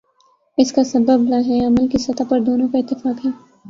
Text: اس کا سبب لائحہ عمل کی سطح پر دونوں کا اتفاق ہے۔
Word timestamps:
اس 0.57 0.71
کا 0.71 0.83
سبب 0.83 1.29
لائحہ 1.29 1.65
عمل 1.65 1.87
کی 1.87 1.97
سطح 1.97 2.23
پر 2.29 2.39
دونوں 2.39 2.67
کا 2.67 2.77
اتفاق 2.77 3.25
ہے۔ 3.25 3.31